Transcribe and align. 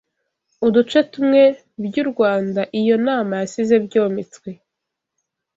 Uduce 0.67 0.99
tumwe 1.11 1.43
by’u 1.83 2.05
Rwanda 2.11 2.61
iyo 2.79 2.95
nama 3.07 3.33
yasize 3.41 3.75
byometswe 3.85 4.49